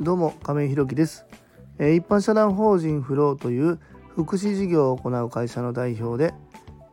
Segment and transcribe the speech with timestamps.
[0.00, 1.26] どうも亀井弘樹です、
[1.80, 3.80] え一般社団法人フローという
[4.14, 6.34] 福祉事業を行う会社の代表で、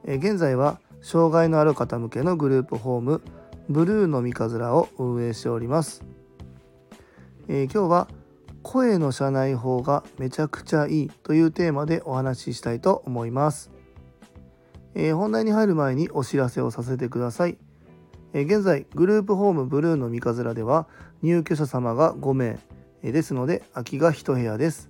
[0.07, 3.21] え現在は障害のある方向けのグループホーム
[3.69, 6.03] ブルーの三日面を運営しております、
[7.47, 8.07] え今日は
[8.63, 13.69] 声の社内法がめちゃくちゃいいというテーマでお話ししたいと思います、
[14.95, 17.59] え本題に入る前にお知らせをさせてください。
[18.33, 20.87] 現在グループホームブルーの三日面では
[21.21, 22.59] 入居者様が5名
[23.11, 24.89] ですので空きが1部屋です。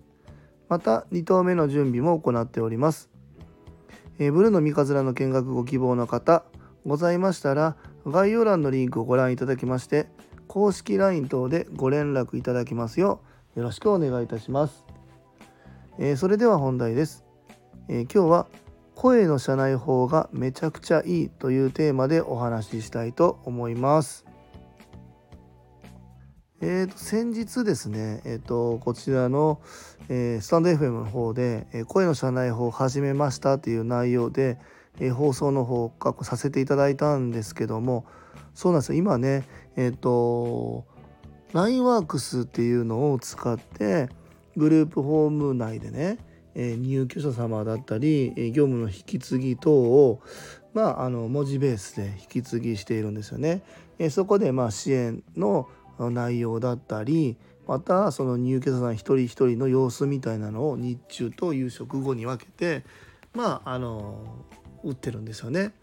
[0.68, 3.10] また2棟目の準備も行っております。
[4.20, 6.44] えブルーの三日面の見学ご希望の方
[6.86, 10.08] ございましたら概要欄のリンクをご覧いただきまして
[10.48, 13.22] 公式 LINE 等でご連絡いただきますよ
[13.56, 14.86] うよろしくお願いいたします、
[16.00, 17.26] えーそれでは本題です、
[17.90, 18.48] えー今日は
[18.96, 24.26] 声の社内法がめちゃくちゃいいというテーマでお話ししたいと思います。
[26.62, 29.60] えー、と先日ですね、えー、とこちらの、
[30.08, 34.58] えースタンド FM の方で、えー声の社内法を始めましたという内容で、
[35.00, 38.06] えー放送の方をさせていただいたんですけども
[38.54, 39.44] そうなんですよ今ね
[39.76, 40.86] えっ、と
[41.52, 44.08] LINEWORKS っていうのを使って
[44.56, 46.20] グループホーム内でね
[46.56, 50.22] えー入居者様だったりえー業務の引き継ぎ等を、
[50.74, 53.62] まあ、あの文字ベースで引き継ぎしているんですよね。
[54.00, 55.68] えーそこでまあ支援の
[56.00, 62.86] 内容だったりまたその入居者さん一人一人の様子みたいなのを日中と夕食後に分けて
[63.34, 64.46] まああの
[64.84, 65.74] 打ってるんですよね。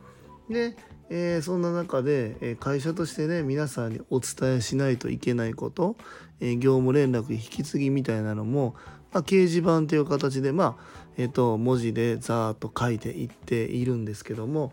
[0.48, 0.76] で、
[1.10, 5.96] えーそんな中で、え会社としてね皆さんにお伝えしないといけないこと、
[6.40, 8.74] えー業務連絡引き継ぎみたいなのも、
[9.12, 14.72] まあ、掲示板という形で、まあえー、と文字でざーっと書いていっているんですけども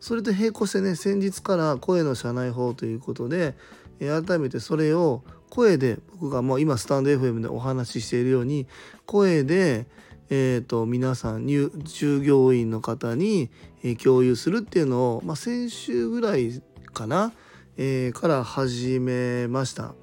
[0.00, 3.56] それと並行してね先日から声の社内法ということで、
[3.98, 8.66] 改めてそれを声で僕がもう今スタンド FM でお話ししているように
[9.06, 9.86] 声で、
[10.30, 13.50] えー、と皆さん入従業員の方に、
[13.82, 17.32] え共有するっていうのを、まあ、先週ぐらいかな、
[17.76, 19.94] えーから始めました。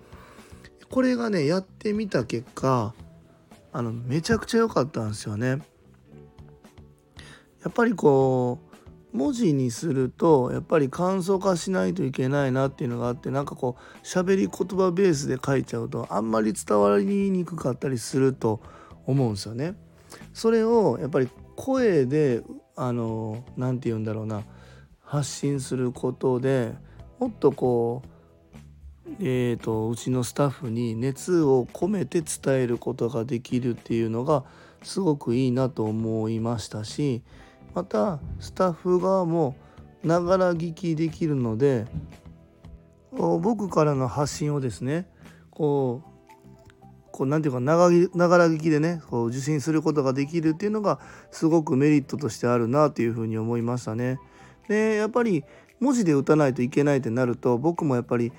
[0.90, 2.94] これがねやってみた結果
[3.74, 5.60] あのめちゃくちゃ良かったんですよね。
[7.64, 8.65] やっぱりこう
[9.16, 18.62] 文字にするとやっぱり簡素化しないといけないなっていうのがあってなんかこう喋り言葉ベースで書いちゃうとあんまり伝わりにくかったりすると
[19.06, 19.76] 思うんですよね。
[20.34, 22.44] それをやっぱり声で
[22.76, 24.44] あの何て言うんだろうな
[25.02, 26.74] 発信することで
[27.20, 28.16] もっとこう
[29.20, 34.44] えー、とうちのスタッフに熱を込めて伝えることができるっていうのが
[34.82, 37.22] すごくいいなと思いましたし
[37.76, 39.56] またスタッフ側も
[40.04, 41.86] ながら聞きできるので
[43.12, 45.08] 僕からの発信をですね
[45.52, 46.16] こう
[47.12, 51.00] こうなていうかながながら聞きでねこう受信することができるっていうのが
[51.32, 54.20] すごくメリットとしてあるなというふうに思いましたね。
[54.68, 55.44] でやっぱり
[55.80, 58.32] 文字で打たないといけないってなると僕もやっぱり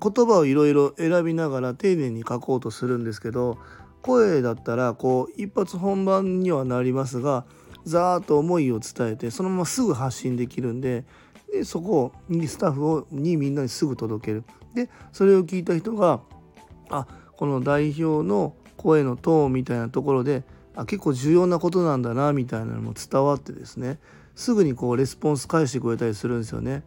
[0.00, 3.58] 言葉をいろいろ選びながら丁寧に書こうとするんですけど
[4.02, 7.44] 声だったらこう一発本番にはなりますが
[7.84, 11.04] ざーっと思いを伝えてそのまますぐ発信できるんで
[11.50, 14.44] でそこにスタッフをにみんなにすぐ届ける。
[14.74, 16.20] でそれを聞いた人が
[16.90, 17.06] あ
[17.36, 20.42] この代表の声のトーンみたいなところで
[20.74, 23.98] あ結構重要なことなんだなみたいなのも伝わってですね
[24.34, 26.82] すぐにこうレスポンス返してくれたりするんですよね。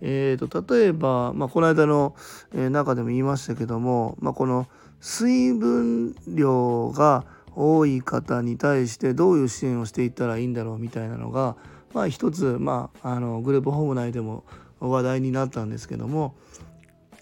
[0.00, 2.16] えー、と例えば、まあ、この間の、
[2.52, 4.66] えー中でも言いましたけども、まあ、この
[5.00, 11.56] 水分量が多い方に対してどういう支援をしていったらいいんだろうみたいなのが、
[11.94, 14.44] まあ、一つ、まあ、あのグループホーム内でも
[14.80, 16.34] 話題になったんですけども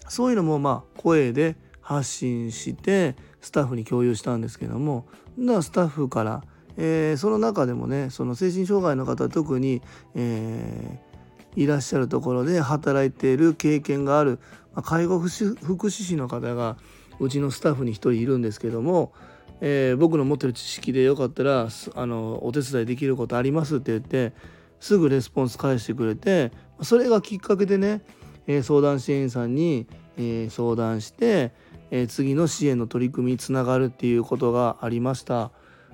[0.07, 6.43] そういうのもまあ声で発信してスタッフに共有したんですけどもだスタッフから、
[6.77, 9.81] えーその中でもねその精神障害の方特に、
[10.15, 11.11] えー
[11.55, 14.39] いらっしゃるところで働いている経験がある、
[14.73, 16.77] まあ介護福祉福祉士の方が
[17.19, 19.13] うちのスタッフに1人いるんですけども、
[19.61, 24.33] えー僕の持ってる知識でよかったらあのお手伝いできることありますって言って
[24.79, 28.01] すぐレスポンス返してくれてそれがきっかけでね、
[28.47, 29.87] えー相談支援員さんに、
[30.17, 31.51] えー相談して、
[31.91, 35.51] えー次の支援の取り組みにつながるっていうことがありました。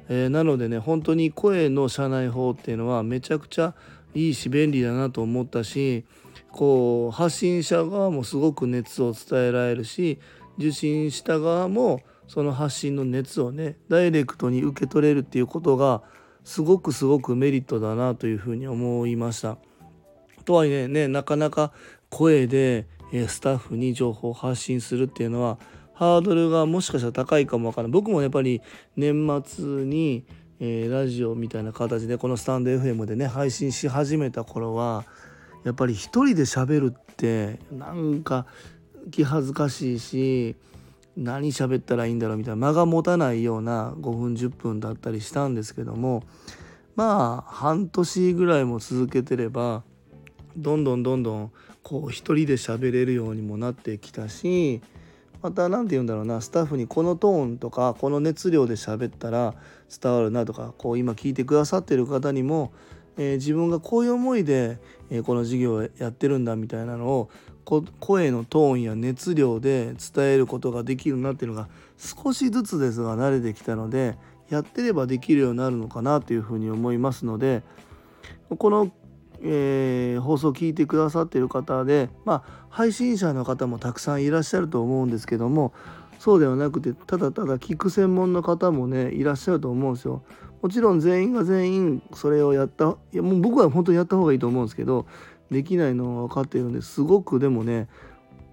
[0.09, 3.75] えーなのでね本当に声の社内法っていうのはめちゃくちゃ
[4.13, 6.05] いいし便利だなと思ったし
[6.51, 10.19] こう発信者側もすごく熱を伝えられるし
[10.57, 16.01] 受信した側もその発信の熱をねダイレクトに受け取れるっていうことが
[16.43, 19.57] すごくすごくメリットだなというふうに思いました。
[20.45, 21.73] とはいえねなかなか
[22.09, 22.87] 声で
[23.27, 25.57] スタッフに情報を発信するっていうのは
[25.93, 28.61] ハードルがもしかしたら高いかもわからない僕もやっぱり
[28.95, 30.25] 年末に、
[30.59, 35.05] えー、ラジオみたいな形でこのスタンド FM でね配信し始めた頃は
[35.63, 38.45] やっぱり一人で喋るってなんか
[39.11, 40.55] 気恥ずかしいし
[41.17, 46.23] 何喋ったらいいんだろうみたいな間が持たないような5分10分だったりしたんですけども
[46.95, 49.83] まあ半年ぐらいも続けてれば
[50.55, 54.81] どんどんどんどんこう一人で喋れるようにもなってきたし
[55.41, 59.55] また何て言うんだろうなスタッフにこのトーンとかこの熱量で喋ったら
[60.01, 62.73] 伝わるなとかこう今聞いてくださってる方にも、
[63.17, 64.79] えー、自分がこういう思いで、
[65.09, 67.29] えー、この授業をやってるんだみたいなのを
[67.99, 71.67] 声のトーンや熱量で伝えることができるなっていうのが
[71.97, 74.17] 少しずつですが慣れてきたので
[74.49, 77.63] やってればできるようになるのかなというふうに思いますので
[78.57, 78.91] この、
[79.41, 85.73] えー、放送を聞いてくださっている方でまあ配信者の方もたくさんいらっしゃると思うんですけども
[86.19, 90.23] そうではなくてただただ聞く専門の方もねいらっしゃると思うんですよ。
[90.61, 95.05] もちろん全員が全員それをやったいやもう僕は本当にやった方がいいと思うんですけど
[95.51, 97.87] できないのは分かっているんですごくでもね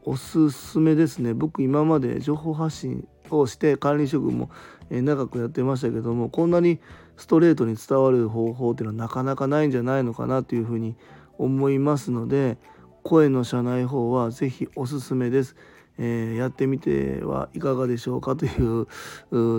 [0.05, 4.50] おすすめですね僕今まで情報発信をして管理職も
[4.91, 6.81] 長くやってましたけどもこんなに
[7.17, 10.96] ストレートに伝わる方法っていうのはなかなかないんじゃないのかなというふうに
[11.38, 12.58] 思いますので
[13.02, 15.56] 声の社内法は是非おすすめです。
[15.97, 18.88] えー、やってみてはいかがでしょうかという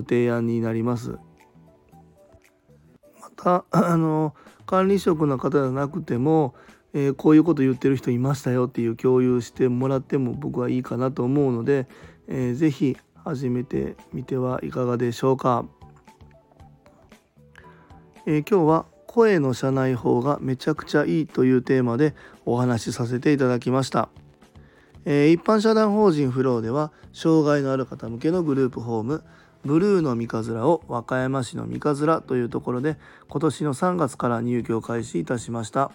[0.04, 1.12] 提案になります。
[3.22, 4.34] またあの
[4.66, 6.56] 管理職の方じゃなくても
[6.96, 11.88] えー、こういうこと言ってる人いましたよっていう共有してもらっても僕はいいかなと思うので、
[12.30, 15.66] えー、ぜひ始めてみてはいかがでしょうか、
[18.26, 22.16] えー、今日は声の社内法がめちゃくちゃいいというテーマで
[22.46, 24.08] お話しさせていただきました、
[25.06, 29.24] え、一般社団法人フローでは障害のある方向けのグループホーム
[29.64, 32.98] ブルーの三日面を和歌山市の三日面というところで
[33.28, 35.92] 今年の3月から入居開始いたしました。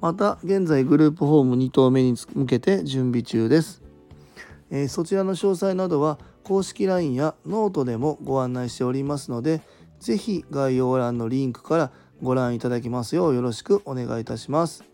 [0.00, 3.82] また現在グループホーム2棟目に向けて準備中です、
[4.70, 9.60] えー、そちらの詳細などは公式 LINE やノートでもご案内しておりますので
[9.98, 11.90] 是非概要欄のリンクから
[12.22, 14.84] ご覧いただきますようよろしくお願いいたします、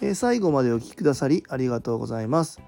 [0.00, 2.60] え、最後までお聴きくださりありがとうございます。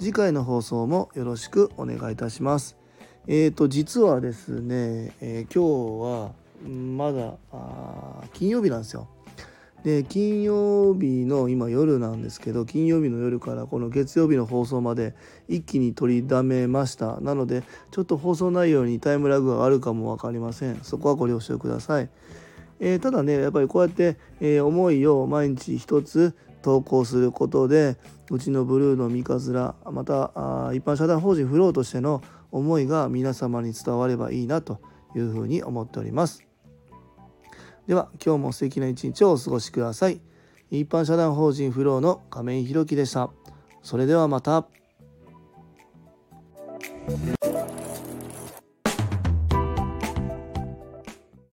[0.00, 2.78] 次回の放送もよろしくお願いいたします。
[3.26, 5.60] えーと実はですね、えー、今
[6.00, 6.32] 日は
[6.66, 7.34] まだ
[8.32, 9.08] 金曜日なんですよ。
[9.84, 15.14] で金曜日の今夜なんですけど金曜日の夜からこの月曜日の放送まで
[15.48, 17.18] 一気に取りだめました。
[17.20, 20.80] なのでちょっと放送内容にタイムラグがあるかも分かりません。
[20.82, 22.10] そこはご了承ください、
[22.78, 27.96] えー、ただねやっぱりこうやって、えー、思いを毎日一つ投稿することで
[28.30, 30.30] うちのブルーの三日面また
[30.74, 32.22] 一般社団法人フローとしての
[32.52, 34.80] 思いが皆様に伝わればいいなと
[35.16, 36.49] いうふうに思っております。
[37.86, 40.20] では今日も素敵な一日をお過ごしください。
[40.70, 43.30] 一般社団法人フローの亀井宏樹でした。
[43.82, 44.66] それではまた。